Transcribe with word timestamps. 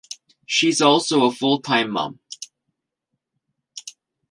She 0.47 0.67
is 0.69 0.81
also 0.81 1.25
a 1.25 1.31
full 1.31 1.61
time 1.61 1.91
mum. 1.91 2.19